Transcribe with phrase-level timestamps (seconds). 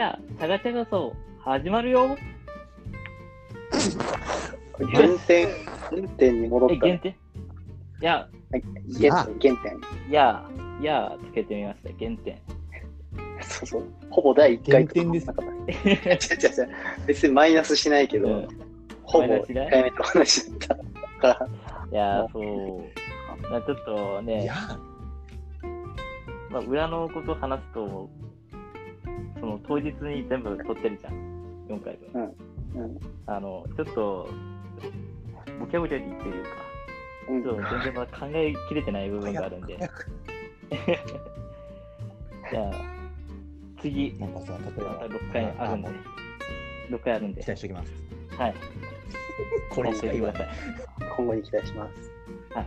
[0.00, 2.16] や、チャガチャガそう、始まるよ。
[4.92, 5.48] 原点、
[5.90, 6.86] 原点に戻え、った。
[6.86, 7.14] 限定い
[8.04, 8.62] や、はい
[8.98, 9.80] 原点、原点。
[10.08, 10.44] いや、
[10.80, 12.38] いや、つけてみました、原点。
[13.42, 13.84] そうそう。
[14.10, 15.00] ほぼ第1回とか。
[15.00, 15.30] 違う違う違う。
[17.06, 18.48] 別にマイナスしないけど、うん
[19.02, 19.70] ほぼ1マイナスしない？
[19.70, 20.78] 回目と同じだっ
[21.20, 21.48] たから。
[21.90, 23.52] いや、そう。
[23.52, 24.50] なちょっとね
[26.50, 28.10] まあ、裏のことを話すと、
[29.40, 31.14] その当日に全部撮ってるじゃん、
[31.68, 32.34] 4回分。
[32.74, 32.98] うん。
[33.26, 34.28] あの、ちょっと、
[35.58, 36.50] ボキャブラリーっていうか、
[37.30, 42.72] うんちょっと全然まだ考えきれてない部分があるんで、 じゃあ、
[43.80, 45.94] 次、なんかさ、例えばまた、6回あるんでも
[46.90, 47.92] う、6回あるんで期、待しておきます。
[48.36, 48.54] はい、
[49.70, 50.42] これしか言わない。
[50.42, 50.62] 教えてくだ
[50.98, 51.08] さい。
[51.16, 52.12] 今後に期待します。
[52.54, 52.66] はい。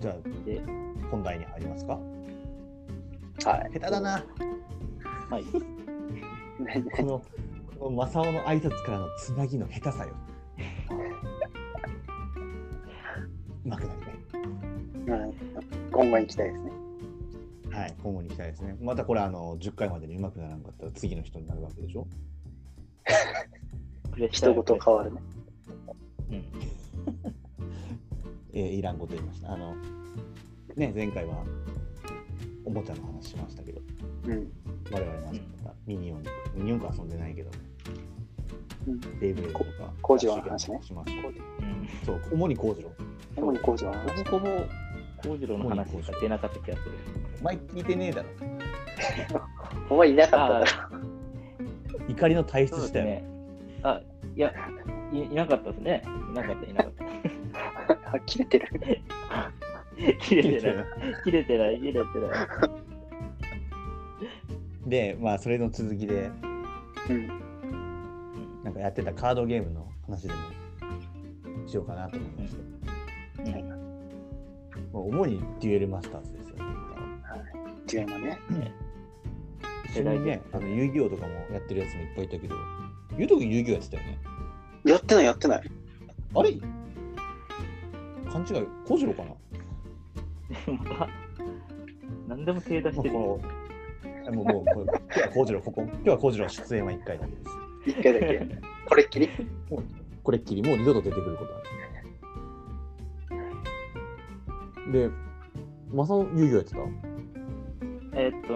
[0.00, 0.14] じゃあ、
[0.46, 0.62] で、
[1.10, 1.98] 本題に入りますか？
[3.44, 3.70] はい。
[3.72, 4.24] 下手だな。
[5.30, 5.44] はい。
[6.96, 7.22] この、
[7.78, 10.14] この正雄の挨拶からのつなぎの下手さよ。
[13.64, 14.06] うまくなるね。
[15.06, 16.70] うん今後に期待ですね。
[17.70, 18.76] はい、今後に期待ですね。
[18.80, 22.06] またこれ、あの、10回までにうまくならなかったら次の人になるわけでしょ？
[24.16, 25.22] 一ー言変わるね。
[26.30, 26.44] うん。
[28.52, 29.52] えーいらんこと言いました。
[29.52, 29.74] あの、
[30.76, 31.44] ね、前回は
[32.70, 33.80] おもちゃの話しましたけど、
[34.26, 34.52] うん。
[34.92, 35.42] 我々の遊ん
[35.86, 37.50] ミニ四駆、ミニ四駆遊んでないけど、
[38.86, 41.88] うんベイブレードとか、工事はの話ねしましたうん。
[42.06, 42.92] そう、主に工事郎。
[43.36, 44.24] 主に工事の話。
[44.24, 44.64] ほぼほぼ、
[45.16, 46.92] 幸次郎の話しか出なかった気がする。
[47.40, 48.28] お前聞いてねえだろ。
[49.90, 50.90] お前いなかあったか
[52.08, 53.04] 怒りの退そう出したよ。
[53.06, 53.24] ね。
[53.82, 54.00] あ、
[54.36, 54.54] いや、
[55.12, 56.04] いいなかったですね。
[56.30, 56.92] いなかった、いなかっ
[58.12, 58.20] た。
[58.26, 58.68] 切れてる。
[60.20, 60.86] 切れてない。
[61.24, 62.08] 切れてない、切れてない。
[64.86, 66.30] で、まあ、それの続きで、
[67.08, 67.26] うん。
[68.64, 72.62] なんかやってたカードゲームの話でもしようかなと思いまして。
[72.62, 73.80] うん
[74.92, 76.64] もう主にデュエルマスターズですよね。
[77.92, 78.72] 違いますね。
[79.86, 82.56] 一緒にね、あの遊戯王とかもやってるやつもいっぱいいたけど、
[83.16, 84.18] ゆうとくん遊戯王やってたよね。
[84.84, 85.70] やってない、やってない。
[86.34, 86.52] あれ？
[88.30, 89.30] 勘違い、小次郎かな？
[90.66, 91.08] ま あ
[92.28, 93.20] 何でも手出してるよ。
[93.20, 93.40] も
[94.28, 97.50] う、もう、もう、今日は小次郎、ここ、今日は小次郎出演は1回だけです。
[97.86, 98.58] 一回だけ。
[98.86, 99.28] これっきり。
[100.22, 101.60] これっきり、もう二度と出てくることは
[104.88, 104.92] ない。
[104.92, 105.10] で、
[105.92, 106.78] マサオ遊戯王やってた？
[108.20, 108.48] えーっと、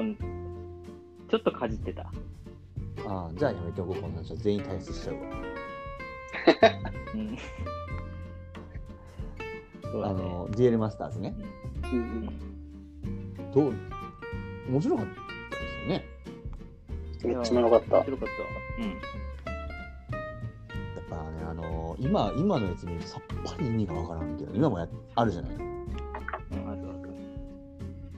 [1.31, 2.03] ちょっとかじってた。
[3.06, 5.21] ああ、じゃあやめておこう、この話は全員退出しちゃうわ。
[7.15, 7.37] うん。
[9.82, 10.15] そうだね。
[10.15, 11.34] あの、デュエルマスターズね。
[11.74, 13.75] ううんんどう、
[14.69, 16.05] 面白かったですよね。
[17.25, 18.05] めっちゃ長かった面。
[18.05, 18.28] 白かっ
[18.77, 18.82] た。
[18.82, 18.91] うん。
[18.91, 18.97] や
[21.00, 25.55] っぱね、あの今、今のやつ見るとさっぱり意味がわからんけど、今もやあるじゃない。
[25.55, 25.62] うん、
[26.71, 27.15] あるある。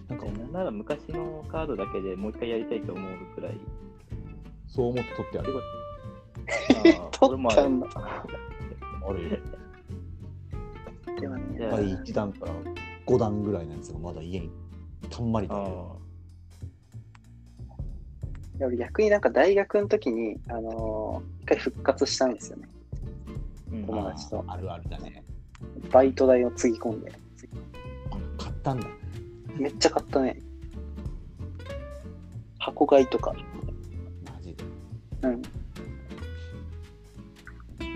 [0.08, 3.60] なんか、なんなら昔のカードだけでもう一回やりたいと思うくらい。
[4.66, 5.54] そう思って取ってある。
[7.00, 8.26] あー俺もある取ったんだ。
[9.08, 9.30] あ るよ。
[11.20, 12.52] ではねじゃあ第1弾から
[13.06, 14.50] 5弾ぐらいのやつがまだ家に
[15.08, 15.96] たんまりとあるあ
[18.56, 22.68] いや俺逆になんか大学の時に、あのー一回復活したんですよね。
[23.70, 25.22] ーうん友達とあるあるだね。
[25.92, 27.12] バイト代をつぎ込んで。
[28.10, 28.88] あ買ったんだ。
[29.56, 30.40] めっちゃ買ったね。
[32.58, 33.32] 箱買いとか。
[34.34, 34.56] マジ
[35.22, 35.42] うん。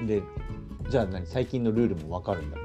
[0.07, 0.21] で。
[0.21, 0.23] で、
[0.91, 1.27] じゃあ何？
[1.27, 2.57] 最近のルールもわかるんだ。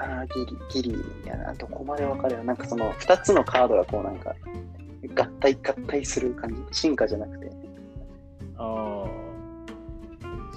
[0.00, 1.54] ああ、ギリ、ギリやな。
[1.54, 2.44] どこまでわかるよ。
[2.44, 4.34] なんかその2つのカードがこうなんか、
[5.14, 6.62] 合体合体する感じ。
[6.72, 7.50] 進化じゃなくて。
[8.56, 9.06] あ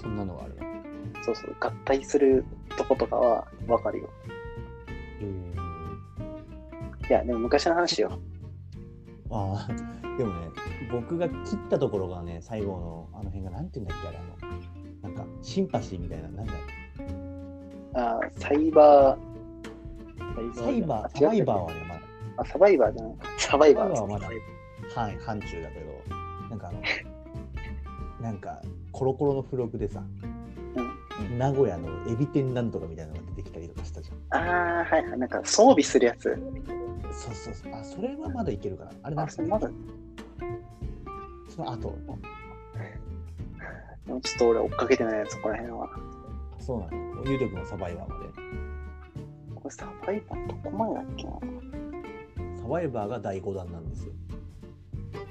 [0.02, 0.64] そんなのがあるの。
[1.24, 2.46] そうそう、合体する
[2.78, 4.10] とことかはわかるよ。
[5.20, 8.18] えー、いや、でも昔の話よ。
[9.30, 10.48] ああ、でもね、
[10.90, 16.54] 僕が切ったところがね、最後のあの辺がなんて言うんだっけ、あれ、あの、なんか、シンパシーみたいな、なんだ
[17.96, 19.33] あーサイバー
[20.56, 22.04] サイバー、あサバイバーはね、まだ、ー、
[22.38, 24.02] あ、サバイバーじゃないサバイバー。
[24.02, 26.02] はまだはい、範疇だけど、
[26.50, 26.82] なんかあの、
[28.22, 28.62] なんか、
[28.92, 30.02] コロコロの付録でさ、
[31.20, 31.38] うん。
[31.38, 34.40] 名古屋のエビ天なんとかみたいなのが出てきたりとかしたじゃん。
[34.42, 35.20] ああ、はいはい。
[35.20, 36.38] なんか装備するやつ。
[37.12, 37.74] そうそうそう。
[37.74, 38.92] あ、それはまだいけるかな。
[39.04, 39.70] あれなんあ、かまだ、
[41.50, 41.96] その後、
[44.06, 45.90] でもちょっと俺追っかけてないやつ、ここら辺は。
[46.60, 47.24] そうなの。
[47.26, 48.26] ゆうとくんもサバイバーまで。
[49.76, 51.32] サバイバーどこまでだっけな
[52.62, 54.14] サバイバーが第5弾なんですよ。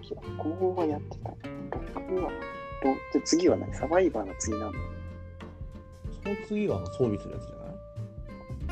[0.03, 1.29] 時は ?5 はやってた。
[2.00, 2.31] 6は、
[3.25, 3.73] 次は何？
[3.75, 4.79] サバイバーの次なんだ
[6.23, 7.56] その次はあの装備するやつじゃ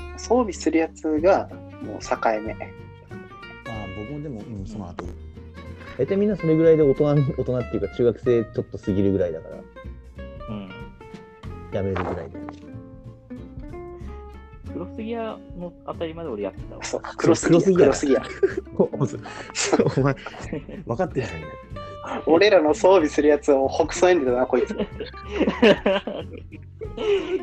[0.04, 1.48] ない装備するやつが
[1.82, 2.52] もう境目。
[2.52, 5.04] ああ、僕もでも、うん、その後。
[5.98, 7.14] 大体みんなそれぐらいで大人、大
[7.44, 9.56] 人っていうか中学生ちょっと過ぎるぐらいだから、
[10.48, 10.70] うん。
[11.72, 12.32] やめるぐらいだよね。
[12.32, 12.39] クロ
[15.00, 16.84] スギアのあたりまで俺やってたわ。
[16.84, 17.60] そう、クロスギア。
[17.60, 18.28] クロスギアク
[18.98, 19.26] ロスギア。
[19.96, 20.14] お前、
[20.84, 21.46] 分かってないね。
[22.26, 24.72] 俺らの装備するやつを北総演でだな、こいつ。
[24.72, 24.74] い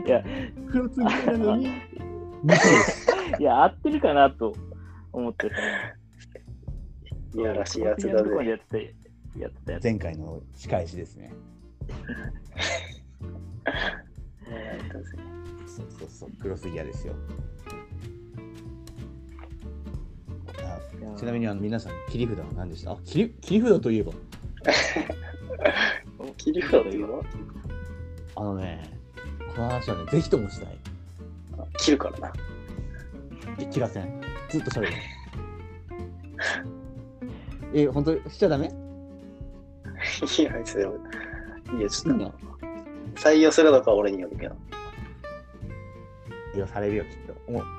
[0.08, 0.24] や、
[0.70, 1.66] クロスギアなのに、
[3.40, 4.56] いや、合ってるかなと
[5.12, 5.56] 思ってた。
[7.40, 8.54] いやらしいやつだクロスギアのとこまでぜ。
[8.54, 8.78] やってた
[9.40, 9.84] やってたやつ。
[9.84, 11.34] 前回の仕返しですね。
[14.50, 15.24] えーっとですね
[15.68, 17.14] そうそうそう、クロスギアですよ。
[20.60, 20.80] あ
[21.18, 22.92] ちなみにあの皆さん、切り札は何でした？
[22.92, 24.12] あ切り切り札といえば、
[26.38, 27.24] 切り札というの
[28.36, 28.84] あのね、
[29.56, 30.78] この話はね、ぜひともしたい。
[31.80, 32.34] 切るからな。
[33.60, 34.22] え切らせん。
[34.50, 34.88] ずっと喋る。
[37.74, 38.68] え、本当しちゃダメ？
[40.40, 40.94] いや、いや、ちょっ
[42.18, 42.34] と
[43.18, 44.56] 採用するのかは俺によるけど。
[46.56, 47.36] いや、されるよ、きっと。
[47.48, 47.64] 思う。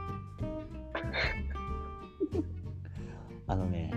[3.47, 3.93] あのね、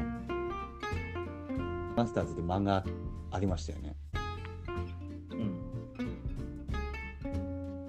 [1.96, 2.84] マスターズで漫画
[3.32, 3.96] ありましたよね。
[5.32, 5.58] うん。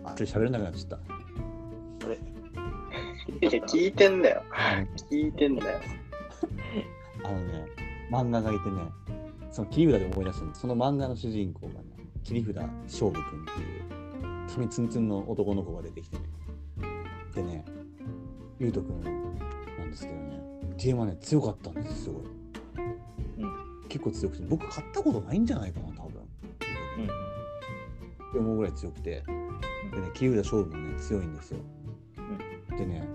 [0.05, 1.01] あ、ちょっと喋れなくなっちゃっ
[3.41, 4.43] いや、 聞いてんだよ。
[5.11, 5.81] 聞いてんだよ。
[7.25, 7.67] あのね、
[8.11, 8.83] 漫画がいてね、
[9.51, 11.82] その切り札で思い出したんですその漫画の主人公がね、
[12.25, 13.83] 切り札勝負くんっていう、
[14.49, 16.23] 髪ツンツンの男の子が出てきてね。
[17.35, 17.65] でね、
[18.59, 19.11] ゆうとくんな
[19.85, 20.43] んですけどね、
[20.77, 22.25] ゲームはね、強かったんです、すごい。
[23.39, 23.53] うん
[23.89, 26.23] 結構強くて、僕買ったことないんじゃないかな、多分。
[26.99, 27.05] うん。
[27.05, 27.09] っ
[28.33, 29.33] て思うぐらい強くて、で
[30.01, 31.59] ね、切り札勝負もね、強いんですよ。
[32.71, 33.07] でね、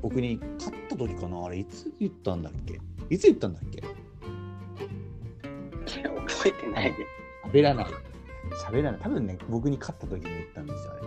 [0.00, 2.80] 僕に勝った時かな、あれ、いつ言ったんだっけ？
[3.10, 3.82] いつ言ったんだっけ？
[5.86, 7.06] 覚えてないで。
[7.52, 7.86] 喋らない。
[8.52, 9.00] 喋らない。
[9.00, 11.02] 多分ね、僕に勝った時に言ったんですよ、あれ。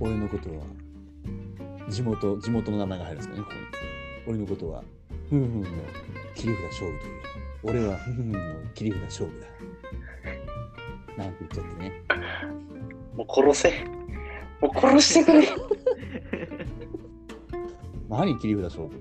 [0.00, 0.64] 俺のことは、
[1.88, 3.60] 地元、地元の名前が入るんですかね、ここに。
[4.26, 4.84] 俺のことは、
[5.28, 5.68] ふんふんの
[6.34, 7.20] 切り札勝負という。
[7.62, 8.38] 俺はふんふんの
[8.74, 9.46] 切り札勝負だ。
[11.16, 12.02] なんて言っちゃってね。
[13.14, 13.84] もう殺せ。
[14.60, 15.48] もう殺してくれ。
[18.08, 18.98] 何切り札勝負？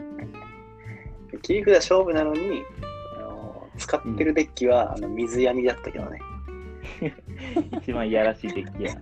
[1.42, 2.64] 切り札勝負なのに、
[3.18, 6.20] あの使ってるデッキは、あの水闇だったけどね。
[7.81, 8.95] 一番いやらしいデッキや。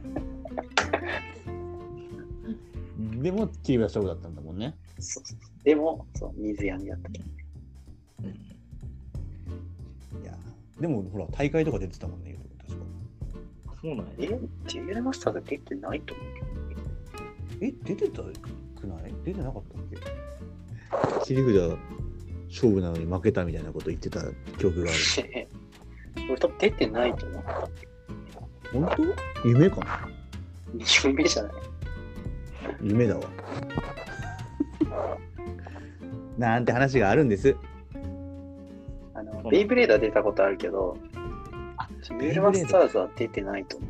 [3.21, 4.75] でも、切り札勝負だったんだもんね。
[4.99, 7.25] そうそうそうでも、そう水闇だったけど。
[10.21, 10.37] いや、
[10.79, 12.37] でも、ほら、大会とか出てたもんね、
[12.67, 12.85] 確か。
[13.81, 14.13] そうなんや。
[14.19, 16.27] えデュエルマスターズ出てないと思う
[16.69, 16.81] けど。
[17.61, 18.21] え、出てた
[18.79, 19.13] くない？
[19.25, 19.97] 出てなかったっけ？
[21.25, 21.77] 切り札
[22.49, 24.21] 勝負なのに負けたみたいなこと言ってた
[24.57, 25.47] 記憶がある。
[26.29, 27.43] 俺多分出てないと思う。
[28.73, 28.85] 本
[29.43, 29.47] 当？
[29.47, 29.79] 夢か？
[29.81, 31.53] な夢じゃない。
[32.81, 33.23] 夢だわ。
[36.37, 37.55] なんて話があるんです。
[39.13, 40.97] あの、ベイブレーダー出たことあるけど、
[42.09, 43.89] デュエルマスターズは出てないと思う。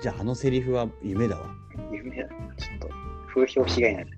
[0.00, 1.50] じゃああのセリフは夢だわ。
[1.90, 2.28] 夢だ。
[2.28, 2.34] ちょ
[2.76, 2.88] っと、
[3.28, 4.10] 風評被害になる。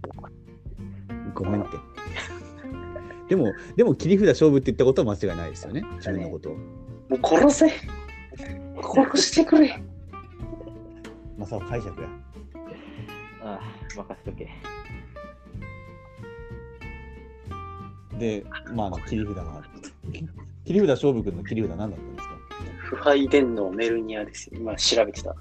[1.34, 1.76] ごめんって。
[3.28, 5.82] でも、でも切り札勝負って言ったことは間違いないですよね。
[5.96, 6.56] 自分のことを。
[6.56, 7.72] もう殺せ
[8.82, 9.80] 殺してくれ
[11.36, 12.08] まさは解釈や。
[13.42, 13.60] ああ、
[13.96, 14.48] 任せとけ。
[18.18, 19.62] で、まああの、切り札が。
[20.64, 22.34] 切り札勝負君の切り札何だったんですか？
[22.88, 24.58] 腐敗電脳メルニアですよ。
[24.60, 25.34] 今調べてた。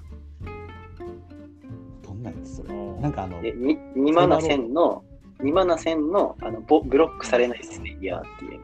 [2.02, 5.04] どんなやつそれうんなんかあの、で、に2マナ1000の、
[5.40, 8.60] 2マナ1000のあのボブロックされないスレイヤーっていう。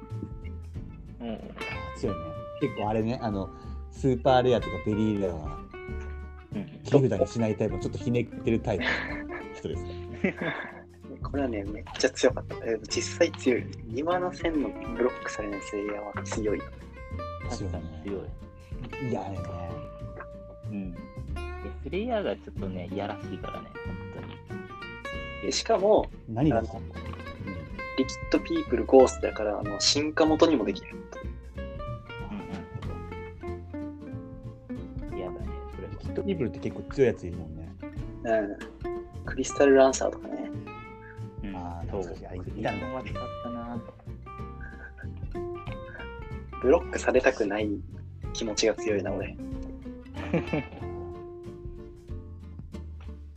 [1.20, 1.38] うん。
[1.96, 2.22] 強いね。
[2.60, 3.50] 結構あれね、あの、
[3.94, 5.58] スーパーレアとかベリーレアは
[6.54, 6.66] うん。
[6.84, 8.90] 切り札にしないタイプのちょっとひねってるタイプの
[9.56, 10.44] 人ですか？
[11.30, 12.56] これはね、めっちゃ強かった。
[12.66, 13.62] え実際強い。
[13.88, 16.60] 2マナ1000のブロックされないスレイヤーは強い。
[17.50, 18.18] 強いね強
[19.06, 19.10] い。
[19.10, 19.38] いやね。
[20.70, 20.94] うん。
[21.82, 26.76] プレイヤーがちょっとね、いやらしいからね、本でしかも、何がリキッ
[28.30, 30.88] ドピープルゴーストだから、あの進化元にもできる。
[36.24, 36.32] それは。
[36.32, 37.68] キットピープルって結構強いやついるもんね。
[38.24, 39.24] うん。
[39.24, 40.50] クリスタルランサーとかね。
[41.44, 42.14] うんあーそう。
[42.14, 43.82] いたんだいたのは使ったな
[46.62, 47.68] ブロックされたくない
[48.32, 49.36] 気持ちが強いな、俺。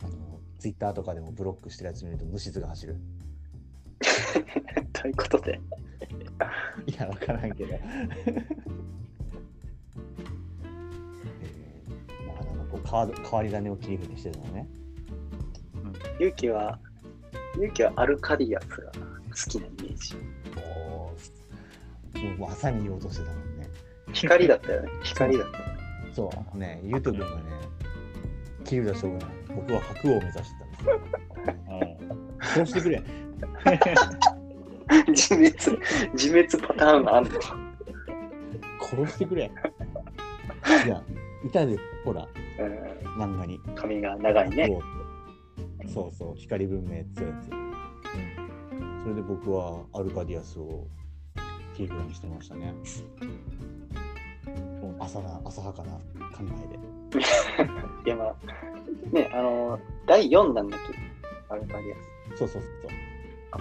[0.02, 2.96] あのツイッターとかでもブロックしてるやつ見ると無質が走る。
[4.94, 5.60] ということで、
[6.86, 7.78] いや、わからんけど。
[12.90, 14.66] 変わる変わり種を切り札にしてるのね。
[16.18, 16.78] 勇気は、
[17.54, 20.16] 勇気はアルカディアスが好きなイメージ。
[20.56, 23.68] おーもうまさに言おうとしてたもんね。
[24.12, 24.88] 光だったよね。
[25.02, 25.58] 光だった。
[26.14, 27.32] そう、ね、ゆうとくんがね、
[28.64, 31.00] 切り札将軍なの僕は白王を目指してたんですよ。
[31.70, 31.88] うん
[32.54, 33.02] そうしてくれ。
[35.08, 35.52] 自滅、
[36.14, 37.30] 自滅パターンあんの。
[38.80, 39.50] 殺してくれ。
[40.86, 41.02] いや、
[41.44, 42.26] いたで、ほら、
[42.58, 43.60] うん漫画に。
[43.74, 44.78] 髪が長いね。
[45.86, 47.48] そうそう、光文明ってやつ。
[49.02, 50.86] それで僕はアルカディアスを
[51.74, 52.74] 切り札にしてましたね。
[55.00, 56.00] 浅な浅はかな考
[56.64, 56.78] えで。
[58.04, 58.34] いや、まあ、
[59.12, 60.98] ね、あの、第4弾だっけ？
[61.48, 62.38] アルカディアス。
[62.38, 62.90] そうそうそう。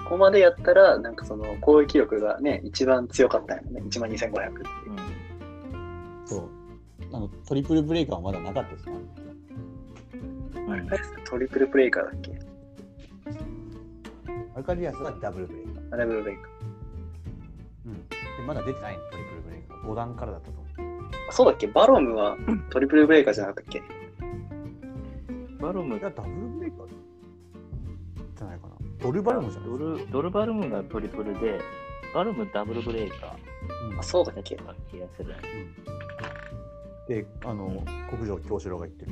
[0.03, 3.81] ここまでやったら、なんかその攻撃力がね、一番強かったんよね。
[3.83, 4.51] 1万2500っていう。
[4.91, 4.97] うん
[6.25, 6.49] そう。
[7.13, 8.93] あの、トリプルブレイカーはまだなかったですね。
[8.95, 8.97] う
[10.75, 10.87] ん
[11.25, 12.37] トリプルブレイカーだっけ？
[14.55, 15.97] アルカディアスはダブルブレイカー。
[15.97, 16.49] ダブルブレイカ
[17.85, 17.93] うん。
[17.93, 17.99] で、
[18.45, 19.81] まだ出てないの、トリプルブレイカー。
[19.91, 20.99] 5弾からだったと思う。
[21.29, 21.31] ー。
[21.31, 21.67] そうだっけ？
[21.67, 22.37] バロムは
[22.69, 23.81] トリプルブレイカーじゃなかったっけ？
[25.61, 28.73] バロムいや、ダブルブレイカーじゃないかな。
[29.01, 31.59] ドルバロムじゃないドルドルバロムがトリプルで、
[32.13, 33.35] バロムダブルブレイカー
[33.91, 34.57] うんあ、そうだっけ？
[34.91, 35.33] 気がする。
[37.07, 39.11] で、あの、黒城凶死郎が言ってる。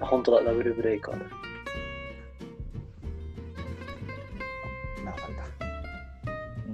[0.00, 1.24] あ、本当だ、ダブルブレイカーだ。
[1.24, 1.32] 流
[5.04, 5.42] された。
[6.68, 6.70] う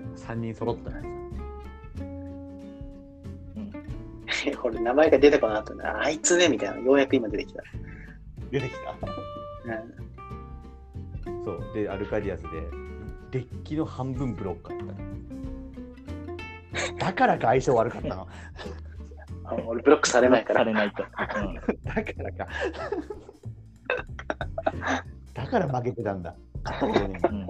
[0.00, 0.96] ん3人揃ったね。
[3.56, 3.72] うん
[4.64, 6.00] 俺、名前が出てこなかったんだ。
[6.00, 6.78] あいつね、みたいな。
[6.78, 7.62] ようやく今出てきた。
[8.50, 8.92] 出てきた？
[11.30, 11.44] うん。
[11.44, 11.60] そう。
[11.74, 12.48] で、アルカディアスで、
[13.30, 15.17] デッキの半分ブロッカーやったね。
[16.98, 18.28] だからか相性悪かったの。
[19.44, 20.60] あ俺、ブロックされないから。
[20.60, 21.02] されないと。
[21.02, 21.32] だか
[22.22, 22.48] らか。
[25.34, 26.34] だから負けてたんだ。
[26.82, 26.90] うん。
[26.90, 27.48] うん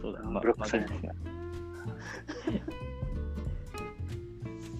[0.00, 0.98] そうだ、まブロックされない。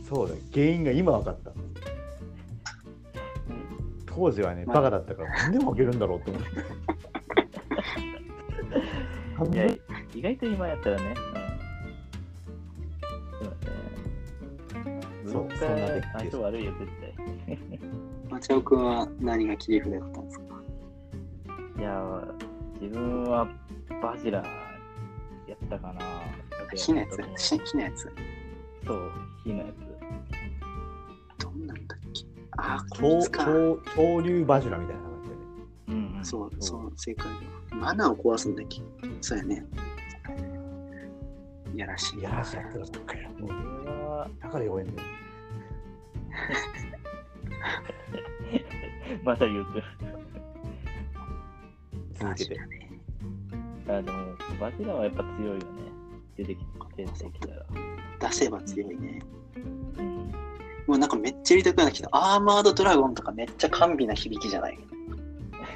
[0.09, 1.53] そうだ、原因が今分かった。
[4.07, 6.49] 当時はね、まあバカだったから、なんで負けるんだろうと思って。
[10.23, 11.15] 意外と今やったらね。
[11.35, 11.52] うん、
[13.45, 15.01] そうだね。
[15.25, 17.15] そうそんなデッキで相性悪いよ、絶対。
[18.31, 20.45] マチオ君は何が切り札だったんですか？
[21.79, 22.25] いや、
[22.81, 23.49] 自分は
[24.03, 24.45] バジラ
[25.47, 26.01] やったかな。
[26.75, 27.19] 火のやつ？
[27.57, 28.13] 火火のやつ？
[28.87, 29.11] そう、
[29.45, 29.65] 火のや
[31.39, 32.25] どんなんだっけ？
[32.59, 33.45] あ、こ超いつか。
[33.45, 35.35] 超超流バジュラみたいな感じで。
[35.89, 36.25] うん、うん。
[36.25, 37.27] そう、そう、正解
[37.71, 37.77] だ。
[37.77, 38.81] マナーを壊すんだっけ？
[39.21, 39.67] そうやね。
[41.75, 42.21] いやらしい。
[42.21, 43.29] いやらしいやつらばっかりや。
[43.31, 43.55] もうこ
[43.87, 45.09] れは、だから弱いんだよ。
[49.25, 49.73] また言うと。
[52.15, 52.57] 続けて。
[53.89, 54.19] あ、でも、
[54.61, 55.61] バジラはやっぱ強いよね。
[56.37, 56.59] 出てき
[56.97, 57.67] 出てきたら。
[58.29, 59.21] 出せば強いね。
[59.57, 59.59] う
[60.03, 60.31] ん。
[60.87, 62.09] もうなんかめっちゃやりたくなってきた。
[62.13, 64.79] アーマードドラゴンとかめっちゃ甘美な響きじゃない？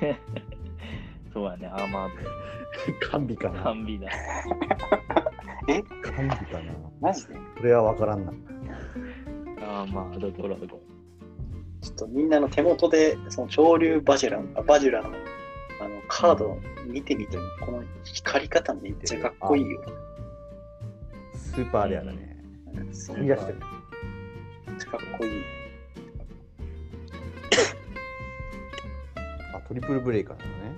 [1.32, 2.10] そうやね、アーマー
[3.10, 3.54] 完備かド。
[3.54, 4.08] な完備だ。
[5.66, 7.34] 完備かなマジで？
[7.56, 8.32] それは分からんな。
[9.62, 10.68] アーマードドラゴン。
[10.68, 15.08] ちょっとみんなの手元で、その潮流バジュラあバジュラの
[15.80, 19.82] あのカードを見てみても、この光り方めっちゃかっこいいよ。
[21.34, 22.36] スーパーレアだね。
[22.74, 23.58] うんすごい見出してる。
[24.66, 25.30] めっちゃかっこいい。
[29.54, 30.74] あ、トリプルブレイカーなのね。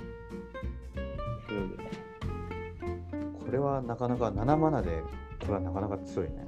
[3.49, 5.03] これはなかなか7マナで、
[5.41, 6.47] これはなかなか強いね。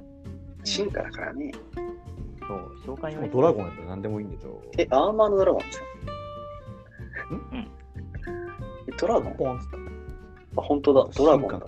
[0.63, 1.51] 進化だからね。
[2.47, 4.61] そう、召喚用ドラゴンやったら何でもいいんでしょ。
[4.77, 5.85] え、アーマードドラゴンですよ。
[7.31, 7.67] うん
[8.87, 9.33] え、ドラゴン？
[9.35, 9.77] ポンっつった。
[10.61, 11.59] あ、本当だ、ドラゴンだ。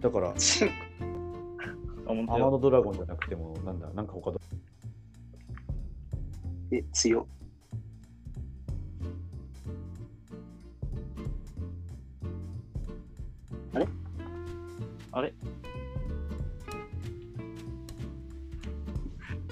[0.00, 4.38] だから、アマよドドラゴンじゃなくても、なんだ、なんか他ど
[6.70, 7.26] え、強っ。
[13.72, 13.88] あれ？
[15.18, 15.22] あ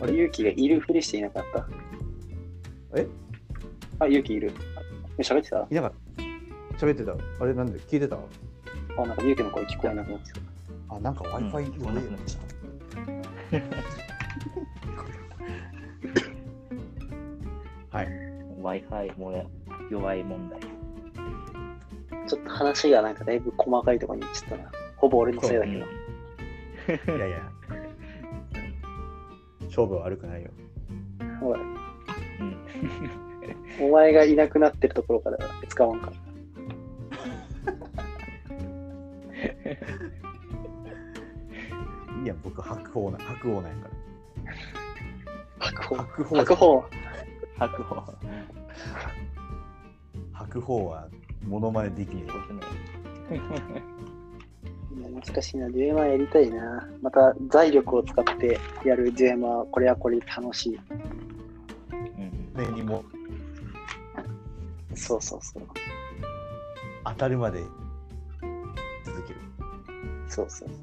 [0.06, 1.66] れ、勇気がいるふりしていなかった？
[2.94, 3.08] え？
[3.98, 4.52] あ、勇気いる。
[5.18, 5.66] え、喋ってた？
[5.70, 5.92] いなかっ
[6.78, 6.86] た。
[6.86, 7.16] 喋ってた。
[7.42, 7.80] あれなんで？
[7.80, 8.16] 聞いてた？
[8.16, 8.20] あ、
[9.06, 10.40] なんか、ゆうきの声聞こえなくなってき
[10.88, 11.42] あ、なんか Wi-Fi う
[11.76, 12.08] ん弱いよね。
[17.90, 18.08] はい。
[18.60, 19.44] Wi-Fi もや
[19.90, 20.60] 弱い問題。
[20.60, 20.66] た。
[22.28, 24.70] ちょっと話がなんかだいぶ細かいところに行っちゃったな。
[24.96, 25.76] ほぼ俺のせいだけど。
[27.16, 27.38] いやいや。
[29.66, 30.50] 勝負は悪くないよ。
[31.40, 31.76] ほら、うん。
[33.80, 35.38] お前がいなくなってるところから
[35.68, 36.12] 使わんから。
[42.24, 43.90] いや、僕、白鵬な、白鵬なんやか
[45.58, 46.04] 白鵬ら。。
[46.04, 46.34] 白鵬。
[46.38, 46.84] 白鵬。
[47.58, 48.14] 白鵬。
[50.32, 51.08] 白鵬は、
[51.46, 52.24] モノマネできね
[53.30, 53.38] え
[55.16, 55.22] よ。
[55.22, 56.88] いや懐かしいな、デュエマやりたいな。
[57.02, 60.80] また財力を使ってやるデュエマはこれはこれで楽しい。
[60.90, 62.54] うん。
[62.54, 63.04] ねにも
[64.96, 65.62] そうそうそう。
[67.04, 67.62] 当たるまで
[69.04, 69.40] 続ける。
[70.28, 70.78] そうそうそう。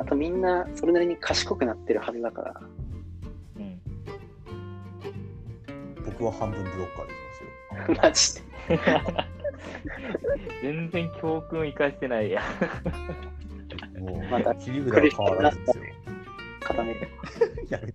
[0.00, 2.60] あとみんなそれなりに賢くなってるはずだから。
[3.58, 3.80] うん。
[6.06, 8.44] 僕は半分ブロッカーできますよ。
[8.68, 9.27] マジで。
[10.62, 12.42] 全然教訓生かしてないや。
[13.98, 15.84] もう、また切り札は変わらずですよ。
[16.60, 17.08] 固める。
[17.68, 17.92] やめて。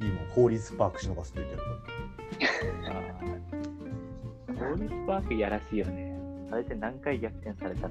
[0.00, 1.68] いいもん、法律パークしのがすといてやるか
[2.86, 6.18] あーホーリスパークやらしいよね。
[6.50, 7.88] あれって何回逆転された？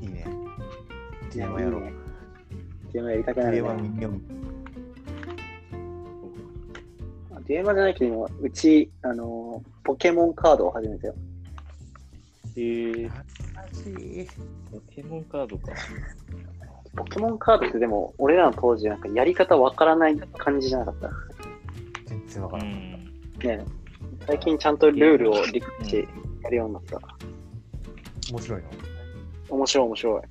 [0.00, 0.26] いいね。
[1.32, 2.01] デュエマやろう。
[2.94, 3.60] いいねデュエマやりたくなる、ね。
[3.60, 3.64] ん
[7.30, 11.14] なデュエマじゃないけども、うち、あの、ポケモンカードを始めたよ。
[12.54, 14.28] えー、懐かしい。
[14.70, 15.72] ポケモンカードか。
[16.94, 21.10] ポケモンカードってでも、俺らの当時なんかやり方わからない感じじゃなかった？
[22.06, 22.66] 全然わからん。
[22.66, 22.72] うん。
[23.42, 23.64] ね
[24.26, 26.08] 最近ちゃんとルールを理解して
[26.42, 27.00] やるようになった。
[28.30, 28.68] 面白いの？
[29.56, 30.22] 面白い面白い。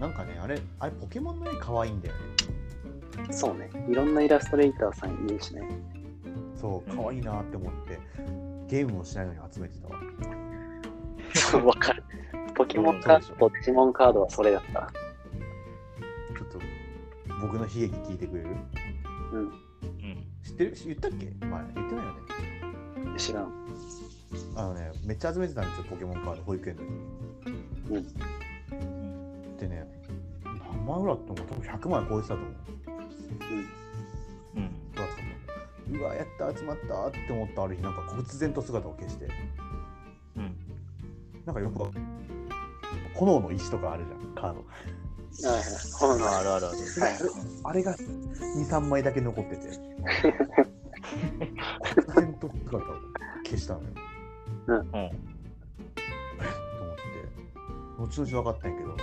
[0.00, 3.32] なんかね、あれ、あれ、ポケモンの絵可愛いんだよね。
[3.32, 3.70] そうね。
[3.88, 5.62] いろんなイラストレーターさんいるしね。
[6.56, 7.98] そう、可愛いなって思って、
[8.66, 10.00] ゲームをしないのに集めてたわ。
[11.34, 12.02] そ うわかる。
[12.54, 14.90] ポケモンカードとデジモンカードはそれだった。
[16.34, 16.58] ちょっと、
[17.42, 18.48] 僕の悲劇聞いてくれる？
[19.32, 19.40] うん。
[19.40, 19.52] うん。
[20.42, 20.74] 知ってる？
[20.86, 21.26] 言ったっけ？
[21.46, 22.12] 前、言ってないよ
[23.12, 23.18] ね。
[23.18, 23.52] 知らん。
[24.56, 27.96] あのね、めっちゃ集めてたんですよ、ポケモンカード、保育園の時に。
[27.96, 28.74] う
[29.54, 29.56] ん。
[29.58, 29.86] でね、
[30.90, 32.54] 何枚ぐらいあったの多分100枚超えてたと思う。
[34.56, 34.70] うん。
[35.96, 39.28] うわうわ、やった、集まったって思ったある日、なんか忽然と姿を消して、
[40.36, 40.56] うん。
[41.46, 41.90] なんかよくわ
[43.14, 44.64] 炎の石とかあるじゃん、カード。
[45.48, 45.64] はいはい。
[45.98, 46.76] ほんああるあるある。
[46.76, 46.84] はい
[47.62, 49.68] あれが2、3枚だけ残ってて、
[52.06, 52.80] 忽然と姿を
[53.44, 53.86] 消したのよ。
[54.66, 54.84] うん。
[54.90, 55.10] と思っ
[58.08, 58.96] て、後々分かったんやけど、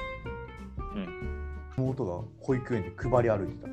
[0.95, 1.36] うん。
[1.77, 3.69] 妹が保育園で配り歩いてた。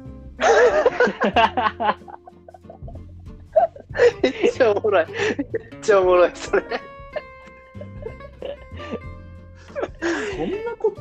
[4.22, 5.06] めっちゃおもろい。
[5.06, 5.16] めっ
[5.80, 6.62] ちゃおもろい、それ。
[10.36, 11.00] そんなこと、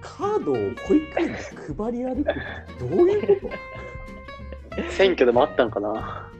[0.00, 1.34] カードを保育園で
[1.76, 2.40] 配り歩くって
[2.80, 4.82] どういうこと？
[4.90, 6.30] 選挙でもあったんかな。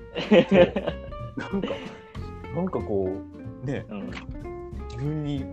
[1.36, 1.68] なんか、
[2.54, 3.10] なんかこ
[3.62, 4.10] う、ね、うん。
[4.88, 5.44] 自分に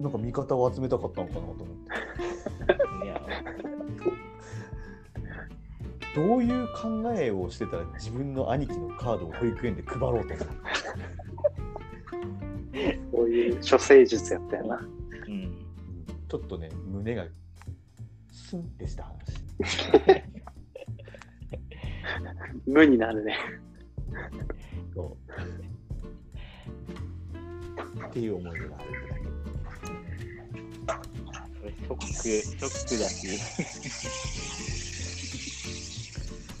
[0.00, 3.04] なんか味方を集めたかったのかなと思って。
[3.04, 3.20] いや、
[6.14, 10.44] どういう考えをしてたら自分の兄貴のカードを保育園で配ろうと思った
[13.12, 14.76] こういう処世術やったよな。
[15.26, 15.52] うん。
[16.28, 17.26] ちょっとね、胸が
[18.30, 19.16] スンってした話。
[22.66, 23.36] 無になるね。
[24.94, 25.16] そ
[27.96, 29.17] うっていう思い出があるってだけ。
[29.17, 29.17] これ
[31.88, 33.28] ショック、ショックだし。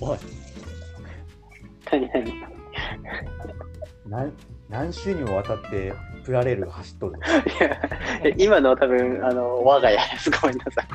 [0.00, 0.18] おい
[1.90, 2.48] 何何？
[4.08, 4.32] 何
[4.68, 5.92] 何週にもわたって
[6.24, 7.20] プラレールが走っとるい
[7.62, 10.30] や今のは多分、あの、我が家です。
[10.30, 10.86] ごめんなさい。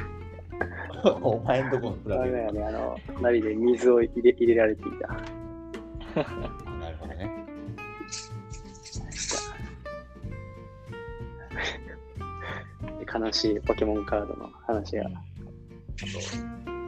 [1.21, 6.62] お前んとこのプラレール我が家ね、あの、隣で水を入れ入れられていた。
[13.13, 15.03] 悲しいポケモンカードの話が。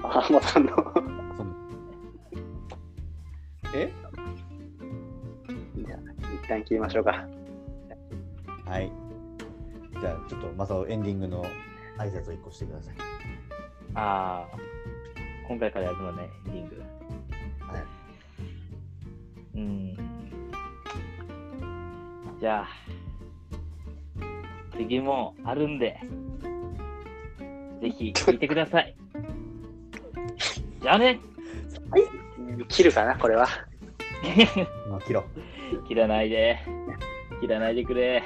[0.01, 0.71] 浜さんの。
[3.73, 3.91] え？
[5.75, 5.99] じゃあ、
[6.33, 7.27] 一旦切りましょうか。
[8.65, 8.91] はい
[9.93, 11.43] じじゃあ、ちょっとまたエンディングの
[11.97, 12.95] 挨拶を一個してください。
[13.95, 14.57] ああ、
[15.47, 16.83] 今回からやるのね、エンディング。
[17.61, 17.83] はい。
[19.55, 19.97] うん。
[22.39, 22.67] じゃあ、
[24.77, 25.99] 次もあるんで、
[27.81, 28.95] ぜひ聞いてください。
[30.81, 31.19] じゃあね
[32.47, 33.47] うん切るかな、これは。
[34.89, 35.25] まあ、切ろ
[35.83, 35.87] う。
[35.87, 36.59] 切らないで。
[37.41, 38.23] 切らないでくれ。